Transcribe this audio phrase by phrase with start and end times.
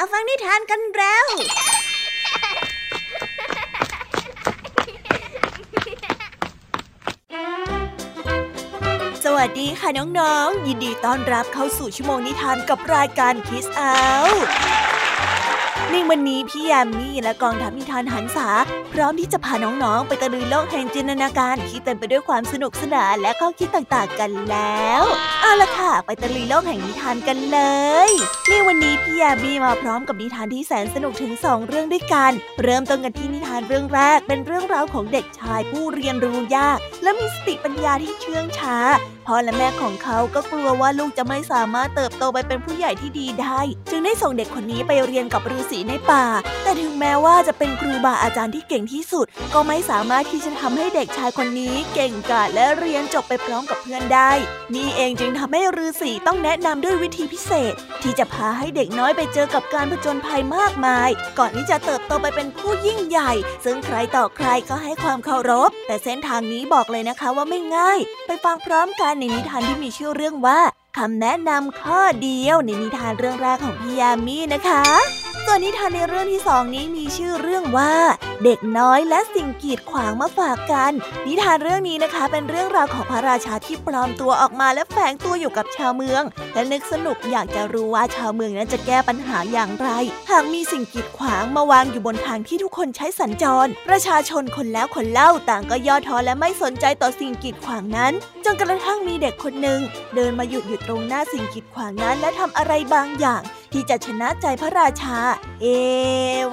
[0.00, 1.26] มาฟังนิทานกันแล้ว
[9.24, 13.98] สวัสดีค่ะน้องๆ ยินดีต้อนรับเข้าสู่ชั่วโมงนิทานกับรายการคิสเอา
[15.90, 18.48] ในวันนี้พี่ยามีและกองทัพนิทานหันษา
[18.92, 25.02] พร้อมที่จะพาน้องๆ ไปตะลุยโลกแห่งจินตนาการที่เต็มไปด้วยความสนุกสนานและข้อคิดต่างๆกันแล้ว
[25.42, 27.60] เอาละค่ะ ไปตะลุยโลกแห่งนิทานกันเล
[28.08, 28.10] ย
[28.48, 32.32] ในวันนี้พี่ยามีมาพร้อมกับนิทานที่แสนสนุกถึงสองเรื่องด้วยกัน
[32.62, 38.76] เริ่มต้นกันที่นิทานเรื่องแรกเป็นเรื่องราวของเด็กชายผู้เรียนรู้ยาก และมีสติปัญญาที่เชื่องช้า
[39.32, 43.60] พ่อและแม่ของเขาก็กลัวว่าลูกจะไม่สามารถเติบโตไปเป็นผู้ใหญ่ที่ดีได้
[43.90, 46.24] จึงได้ส่งเด็กคนนี้ไปเรียนกับฤาษีในป่า
[46.62, 54.30] แต่ถึงแม้ว่าจะเป็นครูบาอาจารย์ที่เก่งที่สุด ก็ไม่สามารถที่จะทำให้เด็กชายคนนี้เก่งกาจและเรียนจบไปพร้อมกับเพื่อนได้
[54.74, 63.32] นี่เองจึงทำให้ฤาษีต้องแนะนำด้วยวิธีพิเศษที่จะพาให้เด็กน้อยไปเจอกับการผจญภัยมากมาย ก่อนที่จะเติบโตไปเป็นผู้ยิ่งใหญ่
[63.64, 70.60] ซึ่งใครต่อใครก็ให้ความเคารพ แต่เส้นทางนี้บอกเลยนะคะว่าไม่ง่าย ไปฟังพร้อมกันในนิทานที่มีชื่อเรื่องว่า
[70.98, 74.84] คำแนะนำข้อเดียวในนิทานเรื่องแรกของพี่ยามีนะคะ
[75.50, 77.94] ส่วนนิทานในเรื่องที่สองนี้มีชื่อเรื่องว่า
[78.44, 80.92] เด็กน้อยและสิ่งกีดขวางมาฝากกัน
[81.26, 86.22] นิทานเรื่องนี้นะคะเป็นเรื่องราวของพระราชาที่ปลอมตัวออกมาและแฝงตัวอยู่กับชาวเมือง
[86.54, 89.88] และนึกสนุกอยากจะรู้ว่าชาวเมืองนั้นจะแก้ปัญหาอย่างไร
[90.30, 98.12] หากมีสิ่งกีดขวางมาวางอยู่บนทางที่ทุกคนใช้สัญจร ประชาชนคนแล้วคนเล่าต่างก็ย่อท้อและไม่สนใจต่อสิ่งกีดขวางนั้น
[98.44, 99.80] จนกระทั่งมีเด็กคนหนึ่ง
[100.14, 105.18] เดินมาหยุดอยู่ตรงหน้าสิ่งกีดขวางนั้นและทำอะไรบางอย่าง ที่จะชนะใจพระราชา
[105.62, 105.66] เอ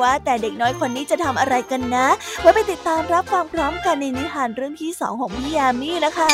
[0.02, 2.08] ว่าแต่เด็กน้อยคนนี้จะทำอะไรกันนะ
[2.42, 6.34] ไว้ไปติดตามรับฟังพร้อมกันในนิทานเรื่องที่สองของพี่ยามีนะคะ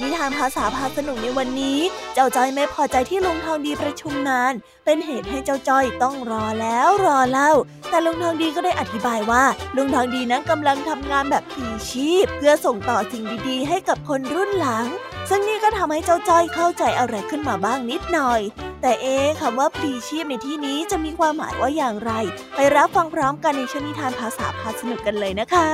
[0.00, 1.78] นิทานภาษาพาสนุกในวันนี้
[2.14, 4.52] เจ้าจ้อยไม่พอใจที่ลุงทองดีประชุมนาน
[4.84, 7.52] เป็นเหตุให้เจ้าจ้อยต้องรอแล้วรอเล่า
[7.88, 9.44] แต่ลุงทองดีก็ได้อธิบายว่า
[9.76, 14.86] ลุงทองดีนั้นกำลังทำงานแบบพลีชีพ เพื่อส่งต่อสิ่งดีๆ ให้กับคนรุ่นหลัง
[15.28, 18.40] ซึ่งนี่ก็ทำให้เจ้าจ้อยเข้าใจอะไรขึ้นมาบ้างนิดหน่อย
[18.82, 22.12] แต่เอ๊คำว่าพลีชีพในที่นี้จะมีความหมายว่าอย่างไร
[22.56, 25.68] ไปรับฟังพร้อมกันในชนิทานภาษาพาสนุกกันเลยนะคะ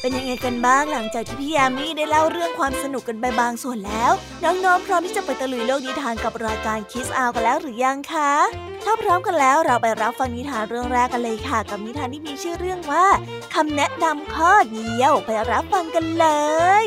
[0.00, 4.12] เป็นยังไงกันบ้างหลังจากที่พี่ยามีได้เล่าเรื่องความสนุกกันไปบางส่วนแล้ว
[4.44, 8.32] น้องๆพร้อมที่จะไปตะลุยโลกนิทานกับรายการคิสอากันแล้วหรือยังคะ
[8.84, 13.06] ถ้าพร้อมกันแล้วเราไปรับฟังนิทานเรื่องแรกกันเลยค่ะ กับนิทานที่มีชื่อเรื่องว่า
[13.54, 16.26] คำแนะนำข้อเดียวไปรับฟังกันเล
[16.84, 16.86] ย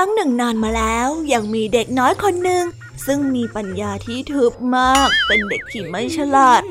[0.00, 2.64] รั้งหนึ่งนานมาแล้วยังมีเด็กน้อยคนหนึ่ง
[3.06, 6.62] ซึ่งมีปัญญาที่ทึบมาก เป็นเด็กที่ไม่ฉลาด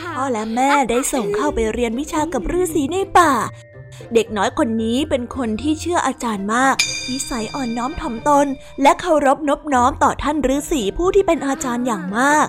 [0.00, 3.32] พ่อและแม่ได้ส่งเข้าไปเรียนวิชากับฤาษีในป่า
[4.14, 6.74] เด็กน้อยคนนี้เป็นคนที่เชื่ออาจารย์มาก
[7.10, 8.46] นิสัยอ่อนน้อมถ่อมตน
[8.82, 12.46] และเคารพนบน้อมต่อท่านฤาษีผู้ที่เป็นอาจารย์อย่างมาก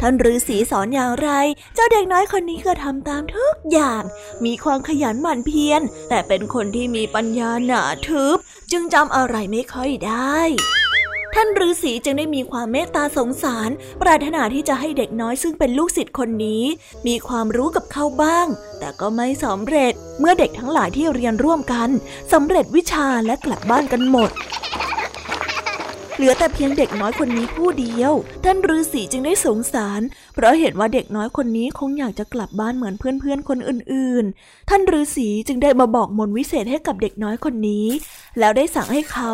[0.00, 1.30] ท่านฤาษีสอนอย่างไร
[1.74, 4.02] เจ้าเด็กน้อยคนนี้ก็ทำตามทุกอย่าง
[4.44, 8.36] มีความขยันหมั่นเพียร แต่เป็นคนที่มีปัญญาหนาทึบ
[8.72, 10.38] จึงจำอะไรไม่ค่อยได้
[11.34, 13.70] ท่านฤาษีจึงได้มีความเมตตาสงสาร
[14.02, 16.64] ปรารถนาที่จะให้เด็กน้อยซึ่งเป็นลูกศิษย์คนนี้
[17.06, 18.46] มีความรู้กับเขาบ้าง
[18.78, 21.88] แต่ก็ไม่สำเร็จเมื่อเด็กทั้งหลายที่เรียนร่วมกัน
[22.32, 24.30] สำเร็จวิชาและกลับบ้านกันหมด
[26.20, 28.12] เหลือแต่เพียงเด็กน้อยคนนี้ผู้เดียว
[28.44, 30.00] ท่านฤาษีจึงได้สงสาร
[30.34, 37.86] เพราะเห็นว่าเด็กน้อยคนนี้คงอยากจะกลับบ้านเหมือนเพื่อนๆคนอื่นๆ ท่านฤาษีจึงได้มาบอกมนวิเศษให้กับเด็กน้อยคนนี้
[38.38, 39.32] แล้วได้สั่งให้เขา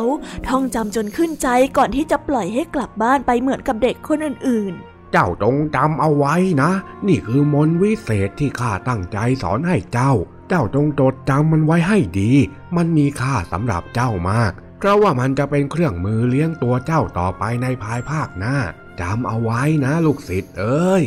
[0.48, 6.70] ท่องจำจนขึ้นใจก่อนที่จะปล่อยให้กลับบ้านไปเหมือนกับเด็กคนอื่นๆเจ้าจงจำเอาไว้นะ
[7.06, 10.12] นี่คือมนวิเศษที่ข้าตั้งใจสอนให้เจ้า
[10.48, 12.32] เจ้าจงจดจำมันไว้ให้ดี
[12.76, 18.56] มันมีค่าสำหรับเจ้ามาก เพราะว่ามันจะเป็นเครื่องมือเลี้ยงตัวเจ้าต่อไปในภายภาคหน้า
[19.00, 21.04] จำเอาไว้นะลูกศิษย์เอ้ย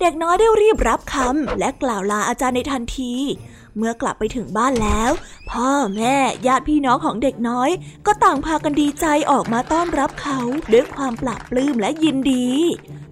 [0.00, 3.14] เด็กน้อยได้รีบรับคำและกล่าวลาอาจารย์ในทันที
[3.76, 5.10] เมื่อกลับไปถึงบ้านแล้ว
[5.50, 6.16] พ่อแม่
[6.46, 7.70] ญาติพี่น้องของเด็กน้อย
[8.06, 10.38] ก็ต่างพากันดีใจออกมาต้อนรับเขา
[10.72, 12.48] ด้วยความปลาบปลื้มและยินดี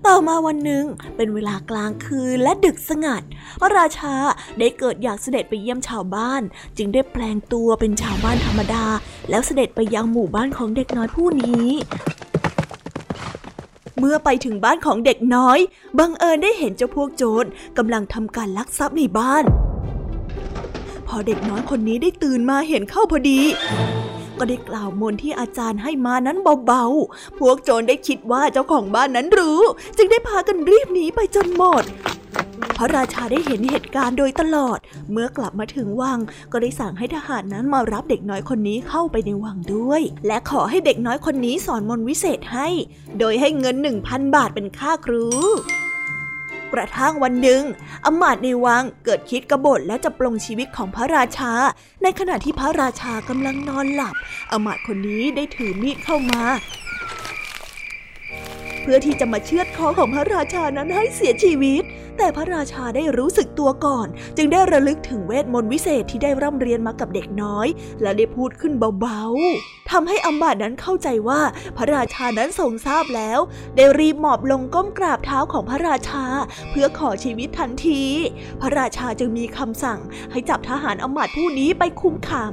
[0.07, 0.85] ต่อมาวันหนึ่ง
[1.17, 3.23] เป็นเวลากลางคืนและดึกสงัด
[3.61, 4.15] พระราชา
[4.59, 6.43] ได้เกิดอยากเสด็จไปเยี่ยมชาวบ้าน
[6.77, 8.85] จึงได้แปลงตัวเป็นชาวบ้านธรรมดา
[9.31, 11.69] แล้วเสด็จไปยังหมู่บ้านของเด็กน้อยผู้นี้
[13.99, 15.59] เมื่อไปถึงบ้านของเด็กน้อย
[15.99, 17.49] บังเอิญได้เห็นเจ้าพวกโจร
[17.79, 19.45] กำลังทำการลักทรัพย์ในบ้าน
[21.11, 23.41] พอเด็กน้อยคนนี้ได้ตื่นมาเห็นเข้าพอดี
[24.39, 29.61] ก็ได้กล่าวมนที่อาจารย์ให้มานั้นเบาๆ พวกโจรได้คิดว่าเจ้าของบ้านนั้นรู้
[29.97, 31.85] จึงได้พากันรีบหนีไปจนหมด
[32.77, 34.79] พระราชาได้เห็นเหตุการณ์โดยตลอด
[35.11, 36.19] เมื่อกลับมาถึงวัง
[36.53, 42.69] ก็ได้สั่งให้ทหารนั้นมารับเด็กน้อยคนนี้เข้าไปในวังด้วย และขอให้เด็กน้อยคนนี้สอนมนต์วิเศษให้
[43.19, 45.27] โดยให้เงินหนึ่งพันบาทเป็นค่าครู
[46.75, 47.62] กระทั่งวันหนึ่ง
[48.05, 51.52] อมาตในวังเกิดคิดกบฏและจะปลงชีวิตของพระราชา
[52.02, 54.14] ในขณะที่พระราชากำลังนอนหลับ
[54.52, 56.43] อมาตคนนี้ได้ถือมีดเข้ามา
[58.82, 61.82] เพื่อที่จะมาเชือดคอของพระราชานั้นให้เสียชีวิต
[62.19, 64.06] แต่พระราชาได้รู้สึกตัวก่อน
[64.37, 67.67] จึงได้ระลึกถึงเวทมนต์วิเศษที่ได้ร่ำเรียนมากับเด็กน้อย
[68.03, 71.41] และได้พูดขึ้นเบาๆทำให้อัมบาดนั้นเข้าใจว่า
[71.77, 73.38] พระราชานั้นทรงทราบแล้ว
[73.77, 76.25] ได้รีบหมอบลงก้มกราบเท้าของพระราชา
[76.71, 78.03] เพื่อขอชีวิตทันที
[78.61, 80.00] พระราชาจึงมีคำสั่ง
[80.31, 82.53] ให้จับทหารอัมบาดผู้นี้ไปคุมขัง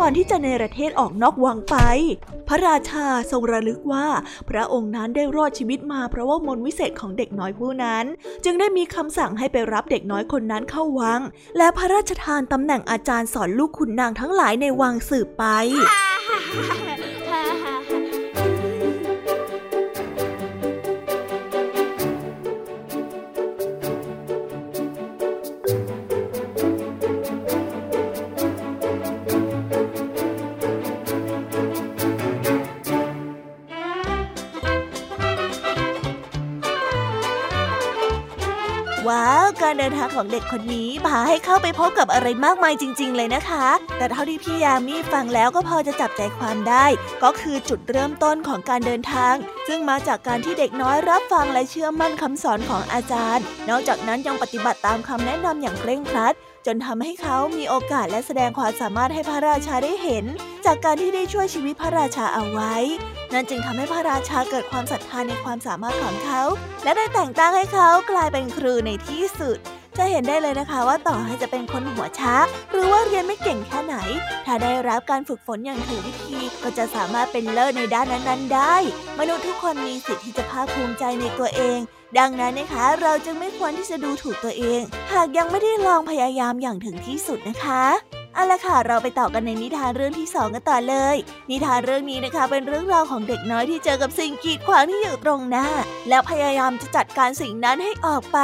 [0.00, 1.76] ก่อนที่จะเนรเทศออกนอกวังไป
[2.48, 4.06] พระราชาทรงระลึกว่า
[4.48, 8.04] พระองค์นั้นได้รอดชีวิตมาเพราะว่ามนวิเศษของเด็กน้อยผู้นั้น
[8.44, 11.20] จึงได้มีคำสั่งให้ไปรับเด็กน้อยคนนั้นเข้าวัง
[11.58, 15.44] และพระราชทานตำแหน่งอาจารย์สอนลูกขุนนางทั้งหลายในวังสืบไป
[39.90, 46.86] นทางของเด็กคนนี้พาให้เข้าไปพบกับอะไรมากมายจริง ๆ เลยนะคะ แต่เท่าที่พี่ยามีฟังแล้วก็พอจะจับใจความได้
[47.22, 49.34] ก็คือจุดเริ่มต้นของการเดินทาง
[49.68, 56.34] ซึ่งมาจากการที่เด็กน้อยรับฟังและเชื่อมั่นคำสอนของอาจารย์ นอกจากนั้นยังปฏิบัติตามคำแนะนำอย่างเคร่งครัด
[56.66, 60.24] จนทำให้เขามีโอกาสและแสดงความสามารถให้พระราชาได้เห็น
[60.66, 62.74] จากการที่ได้ช่วยชีวิตพระราชาเอาไว้
[63.32, 66.42] นั่นจึงทำให้พระราชาเกิดความศรัทธาในความสามารถของเขา
[66.84, 69.58] และได้แต่งตั้งให้เขากลายเป็นครูในที่สุด
[69.98, 72.34] จะเห็นได้เลยนะคะว่าต่อให้จะเป็นคนหัวช้า
[72.72, 73.96] หรือว่าเรียนไม่เก่งแค่ไหน
[74.46, 78.74] ถ้าได้รับการฝึกฝนอย่างถูกวิธีก็จะสามารถเป็นเลิศในด้านนั้นๆ ได้
[79.18, 81.78] มนุษย์ทุกคนมีสิทธิ์ที่จะภาคภูมิใจในตัวเอง
[82.18, 84.80] ดังนั้นนะคะ เราจึงไม่ควรที่จะดูถูกตัวเอง
[85.12, 87.84] หากยังไม่ได้ลองพยายามอย่างถึงที่สุดนะคะ
[88.34, 91.16] เอาละค่ะเราไปต่อกันในนิทานเรื่องที่สองกันต่อเลย
[91.50, 95.66] นิทานเรื่องนี้นะคะ เป็นเรื่องราวของเด็กน้อยที่เจอกับสิ่งกีดขวางที่อยู่ตรงหน้า
[96.08, 98.38] แล้วพยายามจะจัดการสิ่งนั้นให้ออกไป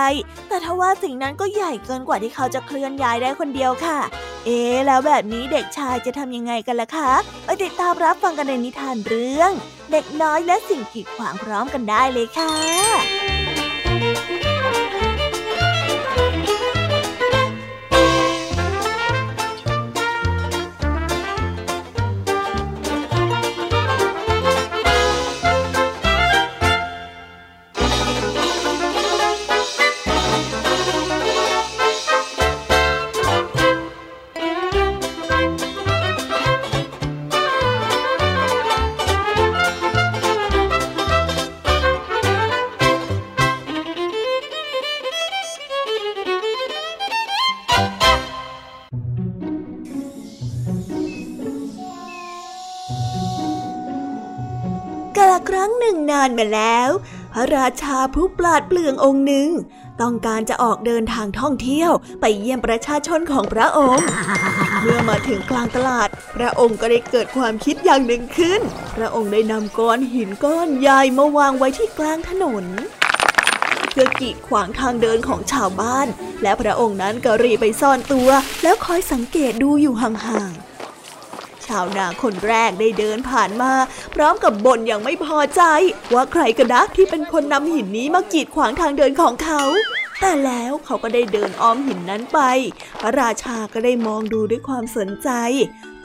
[0.49, 3.99] แต่ทว่าสิ่งนั้นก็ใหญ่เกินกว่าที่เขาจะเคลื่อนย้ายได้คนเดียวค่ะ
[4.45, 7.13] เอ๊แล้วแบบนี้เด็กชายจะทำยังไงกันล่ะคะ
[7.45, 9.51] ไปติดตามรับฟังกันในนิทานเรื่อง
[9.93, 13.34] เด็กน้อยและสิ่งกีดขวางพร้อมกันได้เลยค่ะ
[57.57, 59.49] ราชาผู้ปราดเปลืององค์หนึ่ง
[60.03, 64.07] ต้องการจะออกเดินทางท่องเที่ยวไปเยี่ยมประชาชนของพระองค์
[64.83, 68.61] เมื่อมาถึงกลางตลาด พระองค์ก็ได้เกิดความคิดอย่างหนึ่งขึ้น
[68.97, 72.65] พระองค์ได้นำก้อนหินก้อนใหญ่มาวางไว้ที่กลางถนน
[73.91, 76.07] เพื่อกีดขวางทางเดินของชาวบ้าน
[76.43, 78.29] และพระองค์นั้นก็รีไปซ่อนตัว
[78.63, 80.64] แล้วคอยสังเกตดูอยู่ห่างๆ
[81.69, 83.73] ชาวนาคนแรกได้เดินผ่านมา
[84.15, 85.63] พร้อมกับบ่นอย่างไม่พอใจ
[86.15, 89.63] ว่าใครกันนะที่เป็นคนนำหินนี้มากีดขวางทางเดินของเขา
[90.21, 92.41] แต่แล้วเขาก็ได้เดินอ้อมหินนั้นไป
[93.01, 95.31] พระราชาก็ได้มองดูด้วยความสนใจ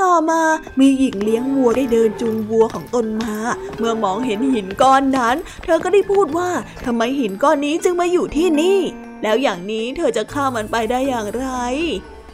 [0.01, 0.41] ต่อมา
[0.79, 3.35] มีหญิงเลี้ยงวัวได้เดินจูงวัวของตนมา
[3.77, 6.49] เมื่อมองเห็นหินก้อนนั้น เธอก็ได้พูดว่า
[6.85, 8.79] ทำไมหินก้อนนี้จึงมาอยู่ที่นี่
[9.23, 11.45] แล้วอย่างนี้เธอจะฆ่ามันไปได้อย่างไร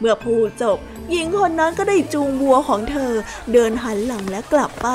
[0.00, 0.78] เมื่อพูดจบ
[1.10, 3.12] หญิงคนนั้นก็ได้จูงวัวของเธอ
[3.52, 4.88] เดินหันหลังและกลับไป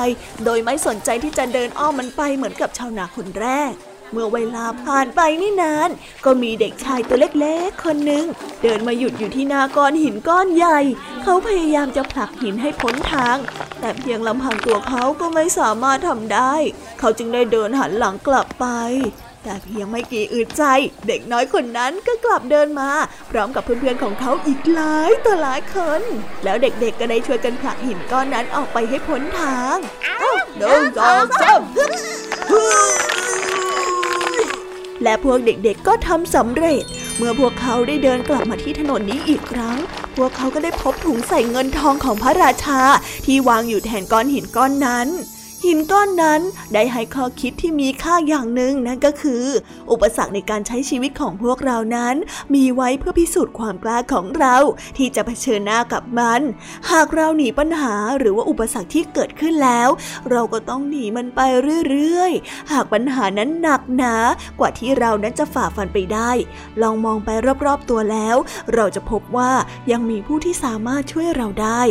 [0.44, 3.72] โดยไม่สนใจที่จะเดินอ้อมมันไปเหมือนกับชาวนาคนแรก
[4.12, 5.88] เมื่อเวลาผ่านไปไม่นาน
[6.24, 8.24] ก็มีเด็กชายตัวเล็กๆ คนหนึ่ง
[8.62, 10.78] เดินมาหยุดอยู่ที่นาก้อนหินก้อนใหญ่
[11.22, 13.36] เขาพยายามจะผลักหินให้พ้นทาง
[13.80, 16.54] แต่เพียงลำพังตัวเขาก็ไม่สามารถทำได้
[17.00, 18.66] เขาจึงได้เดินหันหลังกลับไป
[19.42, 20.64] แต่เพียงไม่กี่อึดใจ
[21.06, 22.90] เด็กน้อยคนนั้นก็กลับเดินมา
[23.30, 26.00] พร้อมกับเพื่อนๆของเขาอีกหลายต่อหลายคน
[26.44, 29.76] แล้วเด็กๆก็ได้ช่วยกันผลักหินก้อนนั้นออกไปให้พ้นทาง
[30.58, 31.60] หนึ่งสองสาม
[35.02, 36.82] และพวกเด็กๆก็ทำสำเร็จ
[37.18, 39.76] เมื่อพวกเขาได้เดินกลับมาที่ถนนนี้อีกครั้ง
[40.16, 42.80] พวกเขาก็ได้พบถุงใส่เงินทองของพระราชา
[43.26, 45.08] ที่วางอยู่แทนก้อนหินก้อนนั้น
[45.66, 46.40] หินก้อนนั้น
[46.74, 49.44] ได้ให้ข้อคิดที่มีค่าอย่างหนึ่งนั่นก็คือ
[49.90, 52.14] อุปสรรคในการใช้ชีวิตของพวกเรานั้น
[52.54, 54.56] มีไว้เพื่อพิสูจน์ความกล้าของเรา
[54.96, 56.40] ที่จะเผชิญหน้ากับมัน
[56.90, 59.88] หากเราหนีปัญหาหรือว่าอุปสรรคที่เกิดขึ้นแล้ว
[60.30, 61.40] เราก็ต้องหนีมันไป
[61.88, 64.14] เรื่อยๆ หากปัญหานั้นหนักหนา
[64.60, 66.30] กว่าที่เรานั้นจะฝ่าฟันไปได้
[66.82, 67.28] ลองมองไป
[67.66, 68.36] รอบๆตัวแล้ว
[68.74, 69.52] เราจะพบว่า
[69.90, 71.82] ยังมีผู้ที่สามารถช่วยเราได้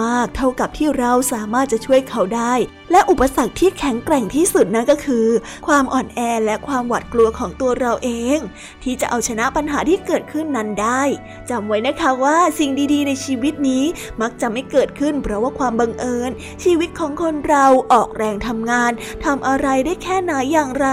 [0.00, 2.54] มากเท่ากับที่เราสามารถจะช่วยเขาได้
[2.92, 5.26] และอุปสรรคที่แข็งแกร่งที่สุดนั่นก็คือ
[5.66, 8.38] ความอ่อนแอและความหวาดกลัวของตัวเราเอง
[8.82, 11.02] ที่จะเอาชนะปัญหาที่เกิดขึ้นนั้นได้
[11.50, 13.84] จำไว้นะคะว่าสิ่งดีๆ ในชีวิตนี้
[14.22, 16.30] มักจะไม่เกิดขึ้น เพราะว่าความบังเอิญ
[16.64, 18.92] ชีวิตของคนเราออกแรงทำงาน
[19.24, 20.88] ทำอะไรได้แค่ไหนอย่างไร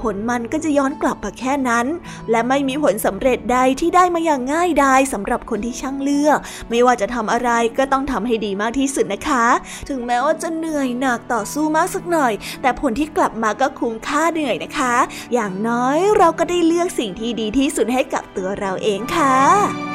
[0.00, 1.86] ผลมันก็จะย้อนกลับมาแค่นั้น
[2.30, 6.38] และไม่มีผลสำเร็จใดที่ได้มาอย่างง่ายดายสำหรับคนที่ช่างเลือก
[6.70, 9.46] ไม่ว่าจะทำอะไรก็ต้องทำให้ดีมากที่สุดนะคะ
[9.88, 14.94] ถึงแม้ว่าจะเหนื่อยหนักต่อสู้มากสักหน่อย แต่ผลที่กลับมาก็คุ้มค่าเหนื่อยนะคะ
[15.34, 19.93] อย่างน้อยเราก็ได้เลือกสิ่งที่ดีที่สุดให้กับตัวเราเองค่ะ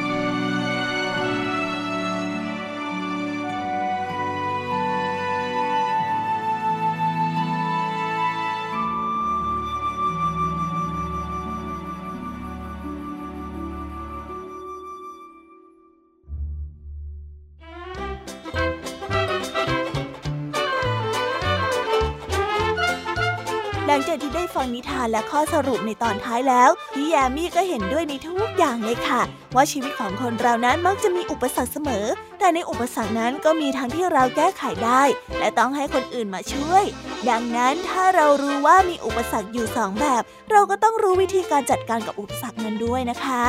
[25.12, 29.22] และข้อสรุปในตอนท้ายแล้วพี่แยมมี่ก็เห็นด้วยในทุกอย่างเลยค่ะ
[29.56, 32.06] ว่าชีวิตของคนเรานั้นมักจะมีอุปสรรคเสมอ
[32.40, 35.04] แต่ในอุปสรรคนั้นก็มีทั้งที่เราแก้ไขได้
[35.40, 36.84] และต้องให้คนอื่นมาช่วย
[37.30, 43.44] ดังนั้นถ้าเรารู้ว่ามีอุปสรรคอยู่สองแบบ เราก็ต้องรู้วิธีการจัดการกับอุปสรรคนั้นด้วยนะคะ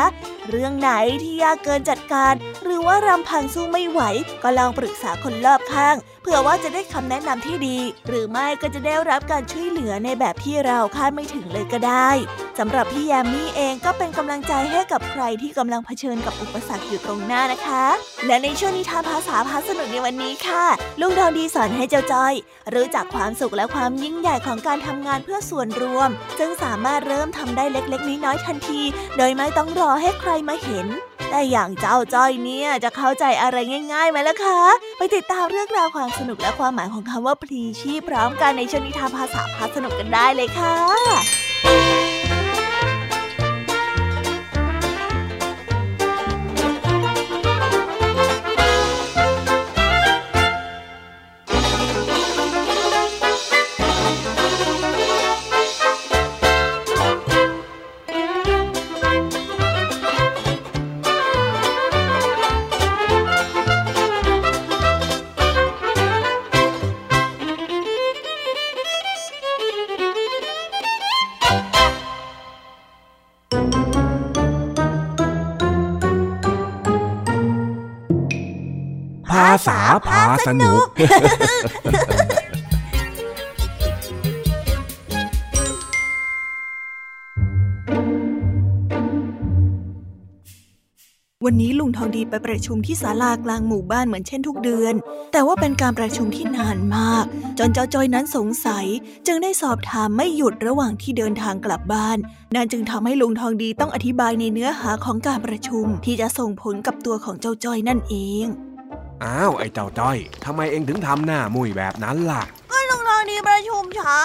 [0.51, 0.91] เรื่องไหน
[1.23, 4.01] ที่ยากเกินจัดการ หรือว่ารำพังสู้ไม่ไหว
[4.43, 12.11] ก็ลองปรึกษาคนรอบข้าง เผื่อว่าจะได้คำแนะนำที่ดี หรือไม่ก็จะได้รับการช่วยเหลือในแบบที่เราคาดไม่ถึงเลยก็ได้
[12.59, 17.85] สำหรับพี่แยมมี่เองก็เป็นกำลังใจให้กับใครที่กำลังผชิญกับอุปสรรคอยู่ตรงหน้านะคะ
[18.27, 20.65] และในช่วงนิทานภาษาพาสนุกในวันนี้ค่ะ
[21.01, 22.35] ลุงทองดีสอนให้เจ้าจ้อย
[22.75, 28.81] รู้จักความสุขและความยิ่งใหญ่ของการทำงานเพื่อส่วนรวม ซึ่งสามารถเริ่มทำได้เล็กๆน้อยๆทันที
[29.17, 30.87] โดยไม่ต้องรอให้ใครมาเห็น
[31.31, 33.57] แต่อย่างเจ้าจ้อยเนี่ยจะเข้าใจอะไร
[33.93, 34.61] ง่ายๆไหมล่ะคะ
[34.99, 42.00] ไปติดตามเรื่องราวความสนุกและความหมายของคำว่าพลีชีพพร้อมกันในช่วงนิทานภาษาพาสนุกกันได้เลยค่ะ
[79.67, 80.87] ษาพาสนุก
[91.47, 94.95] วันนี้ลุงทองดีไปประชุมที่ศาลากลางหมู่บ้านเหมือนเช่นทุกเดือน
[95.33, 97.25] แต่ว่าเป็นการประชุมที่นานมาก
[97.59, 98.87] จนเจ้าจอยนั้นสงสัย
[99.27, 102.19] จึงได้สอบถามไม่หยุดระหว่างที่เดินทางกลับบ้าน
[102.55, 108.15] นั่นจึงทำให้ลุงทองดีต้องอธิบายในเนื้อหาของการประชุมที่จะส่งผลกับตัวของเจ้าจอยนั่นเอ
[108.45, 108.47] ง
[109.25, 112.43] อ้าว ไอ้เจ้าจ้อยทำไมเองถึงทำหน้ามุยแบบนั้นล่ะ
[112.89, 114.19] ลุงทองดีประชุมช้า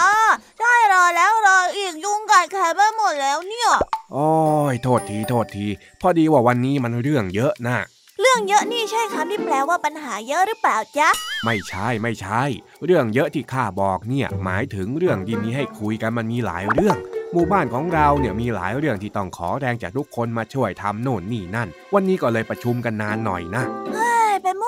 [0.58, 3.70] ใช่รอแล้วรออีกยุ่งกัดแขนไปหมดแล้วเนี่ย
[4.12, 4.28] โอ้
[4.72, 5.66] ยโทษทีโทษที
[6.00, 7.78] พอดีว่าวันนี้มันเรื่องเยอะนะ
[8.20, 11.08] เรื่องเยอะนี่ใช่คำที่แปลว่าปัญหาเยอะหรือเปล่าจ๊ะ
[11.44, 12.42] ไม่ใช่ไม่ใช่
[12.84, 16.96] เรื่องเยอะที่ข้าบอกเนี่ยหมายถึงเรื่องที่มีให้คุยกันมันมีหลายเรื่อง
[17.32, 24.05] หมู่บ้านของเราเนี่ยมีหลายเรื่องที่ต้องขอแรงจากทุกคนมาช่วยทำโน่นนี่นั่น วันนี้ก็เลยประชุมกันนานหน่อยนะเป็นผู้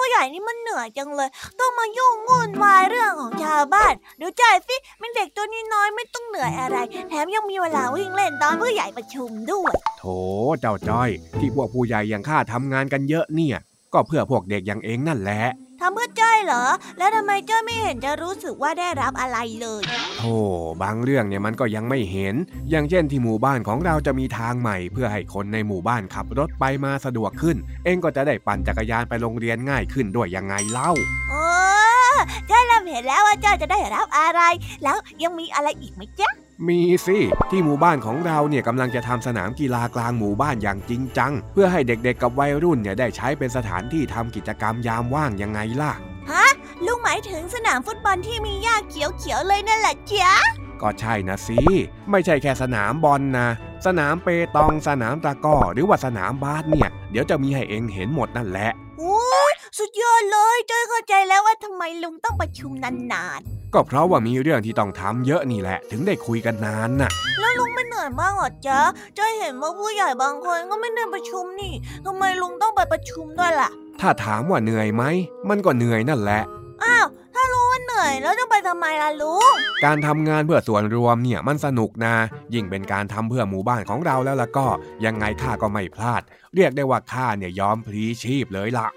[0.09, 1.29] ใหญ่นี่มันเหนื่อยจังเลย
[1.61, 6.77] ต้องมายุ่งวุ่นวายเรื่องของชาวบ้านเดี๋ยวใจสิเป็นเด็กตัวนี้น้อยไม่ต้องเหนื่อยอะไร
[7.11, 10.05] แถมยังมีเวลาวิ่งเล่นตอนผู้ใหญ่ประชุมด้วย โถ
[10.61, 11.11] เจ้าจ้อย
[11.41, 13.59] ที่พวกผู้ใหญ่อย่างข้าทำงานกันเยอะเนี่ย
[13.93, 15.43] ก็เพื่อพวกเด็กอย่างเองนั่นแหละ
[15.81, 16.65] ทำเพื่อจ้อยเหรอ
[16.99, 19.83] แล้วทำไมจ้อยไม่เห็นจะรู้สึกว่าได้รับอะไรเลย
[20.19, 20.37] โธ่
[20.83, 22.35] บางเรื่องเนี่ยมันก็ยังไม่เห็น
[22.71, 30.91] อย่างเช่นที่หมู่บ้านของเราจะมีทางใหม่ เพื่อให้คนในหมู่บ้านขับรถไปมาสะดวกขึ้น เองก็จะได้ปั่นจักรยานไปโรงเรียนง่ายขึ้นด้วยยังไงเล่า
[31.31, 31.45] โอ้
[32.51, 34.41] จ้อยเริ่มเห็นแล้วว่าจ้อยจะได้รับอะไร
[34.85, 37.19] แล้วยังมีอะไรอีกไหมจ๊ะ มีสิ
[37.51, 45.93] ที่หมู่บ้านของเราเนี่ยกำลังจะทำสนามกีฬากลางหมู่บ้านอย่างจริงจัง เพื่อให้เด็กๆกับวัยรุ่นเนี่ยได้ใช้เป็นสถานที่ทำกิจกรรมยามว่างยังไงล่ะ
[46.31, 46.47] ฮะ
[46.87, 50.33] ลุงหมายถึงสนามฟุตบอลที่มีหญ้าเขียวๆเลยนั่นแหละจ๊ะ
[50.83, 51.59] ก็ใช่นะสิ
[52.11, 53.49] ไม่ใช่แค่สนามบอลนะ
[53.87, 59.19] สนามเปตองสนามตะก้อหรือว่าสนามบาสเนี่ย เดี๋ยวจะมีให้เองเห็นหมดนั่นแหละโอ้
[59.79, 67.11] สุดยอดเลยเจอเข้าใจแล้วว่าทำไมลุงต้องประชุมนานๆ ก็เพราะว่ามีเรื่องที่ต้องทำเยอะนี่แหละ ถึงได้คุยกันนานน่ะ
[67.41, 68.81] แล้วลุงไม่เหนื่อยบ้างหรอจ๊ะ
[69.19, 71.73] จะเห็นว่าผู้ใหญ่บางคนก็ไม่ได้ประชุมนี่
[72.07, 73.71] ทำไมลุงต้องไปประชุมด้วยล่ะ
[74.01, 75.05] ถ้าถามว่าเหนื่อยไหม
[75.49, 76.43] มันก็เหนื่อยนั่นแหละ
[76.85, 82.15] อ้าว ถ้ารู้ว่าเหนื่อยแล้วจะไปทำไมล่ะลุง การทำงานเพื่อส่วนรวมเนี่ยมันสนุกนะ
[82.55, 84.67] ยิ่งเป็นการทำเพื่อหมู่บ้านของเราแล้วล่ะก็
[85.05, 86.23] ยังไงข้าก็ไม่พลาด
[86.55, 88.89] เรียกได้ว่าข้าเนี่ยยอมพลีชีพเลยล่ะ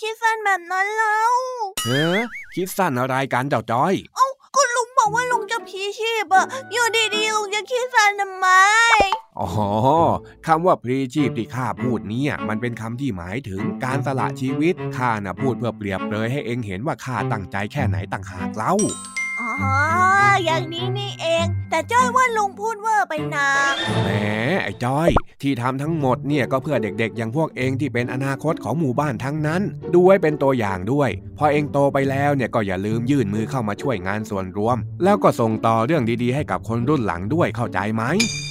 [0.00, 1.20] คิดสั้นแบบนั้นเล่า
[1.84, 2.04] เฮ้
[2.54, 8.48] คิดสั้นอะไรกันเจ้าจ้อย เอ้าก็ลุงบอกว่าลุงจะพีชีพอะอยู่ดีๆลุงจะคิดสั้นทำไม
[9.38, 9.48] อ๋อ
[10.46, 18.74] คำว่าพลีชีพที่ข้าพูดนี้มันเป็นคำที่หมายถึงการสละชีวิตข้าน่ะพูดเพื่อเปรียบเลยให้เองเห็นว่าข้าตั้งใจแค่ไหนต่างหากเล่า
[19.40, 19.52] อ๋อ
[20.44, 23.48] อย่างนี้นี่เอง แต่จ้อยว่าลุงพูดเวอร์ไปนา
[24.04, 24.10] แหม
[24.62, 25.10] ไอ้จ้อย
[25.42, 29.62] ที่ทำทั้งหมดเนี่ยก็เพื่อเด็กๆ อย่างพวกเองที่เป็นอนาคตของหมู่บ้านทั้งนั้น
[29.94, 38.02] ดูไว้เป็นตัวอย่างด้วย พอเองโตไปแล้วเนี่ยก็อย่าลืมยื่นมือเข้ามาช่วยงานส่วนรวม แล้วก็ส่งต่อเรื่องดีๆ ให้กับคนรุ่นหลังด้วยเข้าใจไหม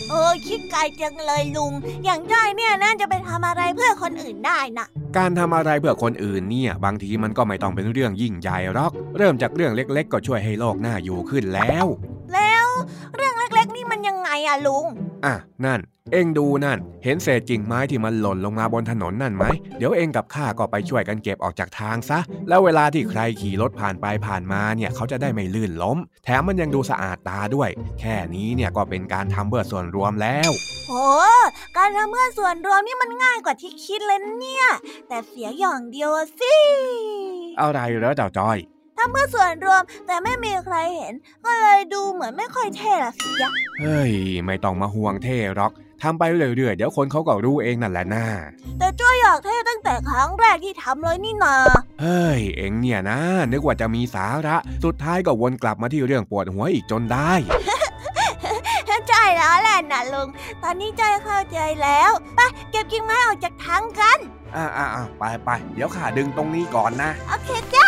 [0.09, 1.73] เออคิดไกลจังเลยลุง
[2.05, 11.85] อย่างจ้อยเนี่ยน่าจะไปทำอะไรเพื่อคนอื่นได้นะ การทำอะไรเพื่อคนอื่นเนี่ยบางทีมันก็ไม่ต้องเป็นเรื่องยิ่งใหญ่หรอก เริ่มจากเรื่องเล็ก ๆ ก็ช่วยให้โลกน่าอยู่ขึ้นแล้ว
[12.33, 12.67] แล้ว
[13.15, 14.85] เรื่องเล็กๆนี่มันยังไงอะลุง
[15.25, 15.79] อะนั่น
[16.13, 19.45] เอ็งดูนั่น เห็นเศษกิ่งไม้ที่มันหล่นลงมาบนถนนนั่นไหม
[19.77, 30.51] เดี๋ยวเองกับข้าก็ไปช่วยกันเก็บออกจากทางซะ แล้วเวลาที่ใครขี่รถผ่านไปผ่านมาเนี่ยเขาจะได้ไม่ลื่นล้ม แถมมันยังดูสะอาดตาด้วย แค่นี้เนี่ยก็เป็นการทำเพื่อส่วนรวมแล้ว
[30.87, 31.05] โอ้
[31.77, 34.65] การทำเพื่อส่วนรวมนี่มันง่ายกว่าที่คิดเลยเนี่ย
[35.07, 36.55] แต่เสียอย่างเดียวสิ
[37.59, 38.57] อะไรเหรอเจ้าจอย
[38.97, 41.13] ทำเพื่อส่วนรวมแต่ไม่มีใครเห็น
[41.45, 44.13] ก็เลยดูเหมือนไม่ค่อยเท่ละสิยะเฮ้ย
[44.45, 45.71] ไม่ต้องมาห่วงเท่หรอก
[46.03, 46.23] ทำไป
[46.55, 48.27] เรื่อยๆเดี๋ยวคนเขาก็รู้เองนั่นแหละน่า
[48.79, 51.55] แต่จ้อยอยากเท่ตั้งแต่ครั้งแรกที่ทำเลยนี่นา
[52.01, 53.19] เฮ้ย เอ็งเนี่ยนะ
[53.51, 57.33] นึกว่าจะมีสาระ สุดท้ายก็วนกลับมาที่เรื่องปวดหัวอีกจนได้
[59.07, 60.27] ใช่แล้วแหละนะลุง
[60.63, 62.39] ตอนนี้ใจเข้าใจแล้วไป
[62.71, 64.19] เก็บกิ่งไม้ออกจากทังกัน
[64.55, 64.85] อ่าอ่า
[65.19, 67.87] ไปไปเดี๋ยวข้าดึงตรงนี้ก่อนนะ โอเคจ้า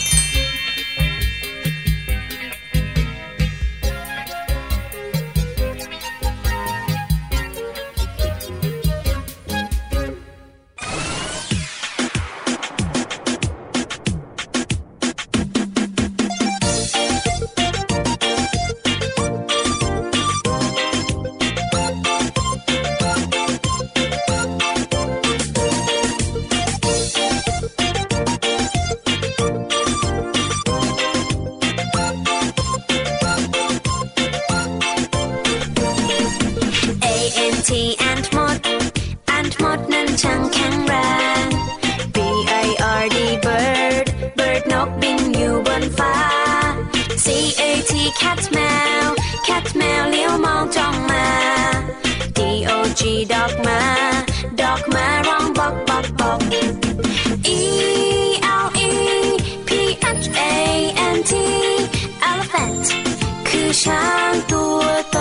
[63.83, 65.17] ช้างตัวโต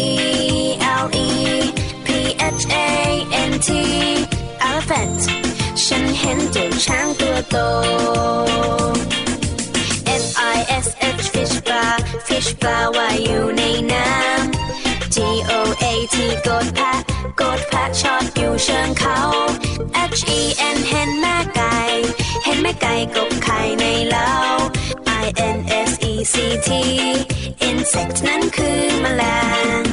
[0.00, 0.02] E
[1.02, 1.30] L E
[2.06, 2.08] P
[2.60, 2.88] H A
[3.50, 3.68] N T
[5.84, 7.56] ฉันเห็นเจ้ช้างตัวโต
[10.22, 10.86] F I S
[11.20, 11.94] H fish bar
[12.26, 15.16] fish bar ว่ายอยู่ในน้ำ G
[15.50, 15.84] O A
[16.14, 16.98] T กดแพะ
[17.40, 19.18] กดแพะชอดอยู่เชิงเขา
[20.18, 20.40] H E
[20.76, 21.76] N เห็นแม่ไก่
[22.44, 24.57] เห็นแม่ไก่กบไข่ในเล้า
[26.38, 26.70] GT
[27.68, 29.22] insect นั้นคือแมล
[29.80, 29.87] ง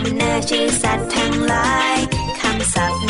[0.00, 1.98] บแนบชื่อสัตว์ทั้งหลาย
[2.40, 3.05] คำศัพท์